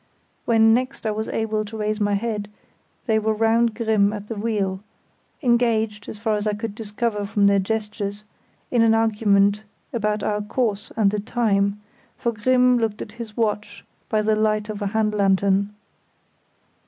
When 0.45 0.73
next 0.73 1.05
I 1.05 1.11
was 1.11 1.27
able 1.27 1.63
to 1.63 1.77
raise 1.77 1.99
my 2.01 2.15
head 2.15 2.49
they 3.05 3.19
were 3.19 3.35
round 3.35 3.75
Grimm 3.75 4.11
at 4.13 4.29
the 4.29 4.35
wheel, 4.35 4.79
engaged, 5.43 6.09
as 6.09 6.17
far 6.17 6.35
as 6.37 6.47
I 6.47 6.53
could 6.55 6.73
discover 6.73 7.23
from 7.23 7.45
their 7.45 7.59
gestures, 7.59 8.23
in 8.71 8.81
an 8.81 8.95
argument 8.95 9.61
about 9.93 10.23
our 10.23 10.41
course 10.41 10.91
and 10.97 11.11
the 11.11 11.19
time, 11.19 11.79
for 12.17 12.31
Grimm 12.31 12.79
looked 12.79 13.03
at 13.03 13.11
his 13.21 13.37
watch 13.37 13.85
by 14.09 14.23
the 14.23 14.35
light 14.35 14.69
of 14.69 14.81
a 14.81 14.87
hand 14.87 15.13
lantern. 15.13 15.69